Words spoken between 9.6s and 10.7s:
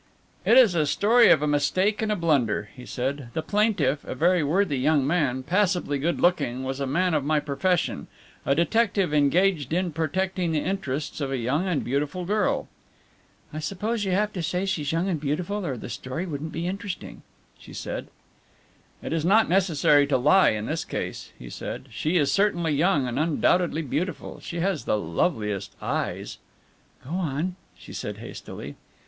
in protecting the